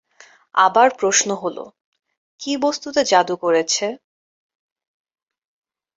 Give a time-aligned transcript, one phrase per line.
[0.55, 1.67] আবার প্রশ্ন হলঃ
[2.41, 3.85] কি বস্তুতে জাদু করেছে?